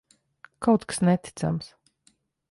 Kaut 0.67 0.85
kas 0.93 0.99
neticams! 1.09 1.69